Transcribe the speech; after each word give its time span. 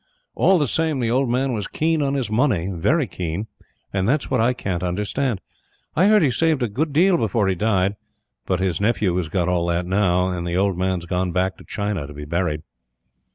All 0.33 0.57
the 0.57 0.65
same, 0.65 0.97
the 0.99 1.11
old 1.11 1.29
man 1.29 1.53
was 1.53 1.67
keen 1.67 2.01
on 2.01 2.15
his 2.15 2.31
money, 2.31 2.71
very 2.73 3.05
keen; 3.05 3.45
and 3.93 4.09
that's 4.09 4.31
what 4.31 4.41
I 4.41 4.51
can't 4.51 4.81
understand. 4.81 5.41
I 5.95 6.07
heard 6.07 6.23
he 6.23 6.31
saved 6.31 6.63
a 6.63 6.67
good 6.67 6.91
deal 6.91 7.17
before 7.19 7.47
he 7.47 7.53
died, 7.53 7.95
but 8.47 8.59
his 8.59 8.81
nephew 8.81 9.15
has 9.17 9.29
got 9.29 9.47
all 9.47 9.67
that 9.67 9.85
now; 9.85 10.29
and 10.29 10.47
the 10.47 10.57
old 10.57 10.75
man's 10.75 11.05
gone 11.05 11.31
back 11.31 11.55
to 11.57 11.63
China 11.63 12.07
to 12.07 12.15
be 12.15 12.25
buried. 12.25 12.63